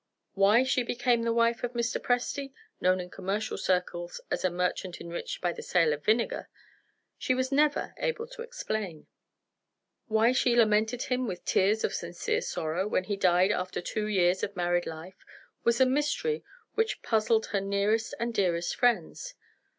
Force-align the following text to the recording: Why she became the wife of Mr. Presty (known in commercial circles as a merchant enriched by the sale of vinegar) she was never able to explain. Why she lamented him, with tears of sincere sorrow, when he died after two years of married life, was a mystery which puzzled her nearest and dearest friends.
Why 0.33 0.63
she 0.63 0.81
became 0.81 1.21
the 1.21 1.31
wife 1.31 1.63
of 1.63 1.73
Mr. 1.73 2.01
Presty 2.01 2.53
(known 2.79 2.99
in 2.99 3.11
commercial 3.11 3.55
circles 3.55 4.19
as 4.31 4.43
a 4.43 4.49
merchant 4.49 4.99
enriched 4.99 5.41
by 5.41 5.53
the 5.53 5.61
sale 5.61 5.93
of 5.93 6.03
vinegar) 6.03 6.49
she 7.19 7.35
was 7.35 7.51
never 7.51 7.93
able 7.97 8.25
to 8.29 8.41
explain. 8.41 9.05
Why 10.07 10.31
she 10.31 10.55
lamented 10.55 11.03
him, 11.03 11.27
with 11.27 11.45
tears 11.45 11.83
of 11.83 11.93
sincere 11.93 12.41
sorrow, 12.41 12.87
when 12.87 13.03
he 13.03 13.15
died 13.15 13.51
after 13.51 13.79
two 13.79 14.07
years 14.07 14.41
of 14.41 14.55
married 14.55 14.87
life, 14.87 15.23
was 15.63 15.79
a 15.79 15.85
mystery 15.85 16.43
which 16.73 17.03
puzzled 17.03 17.45
her 17.51 17.61
nearest 17.61 18.15
and 18.19 18.33
dearest 18.33 18.75
friends. 18.75 19.35